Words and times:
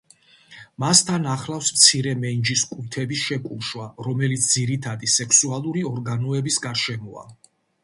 მას 0.83 1.01
თან 1.09 1.27
ახლავს 1.33 1.69
მცირე 1.75 2.13
მენჯის 2.23 2.63
კუნთების 2.71 3.27
შეკუმშვა, 3.29 3.87
რომელიც 4.09 4.49
ძირითადი 4.55 5.13
სექსუალური 5.19 5.87
ორგანოების 5.93 6.61
გარშემოა. 6.69 7.31